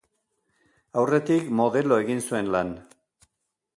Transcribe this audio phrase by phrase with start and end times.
[1.01, 2.73] Aurretik modelo egin zuen lan.